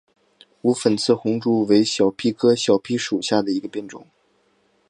[0.63, 4.07] 无粉刺红珠为小檗科小檗属下的一个变种。